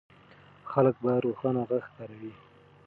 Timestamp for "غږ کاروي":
1.69-2.33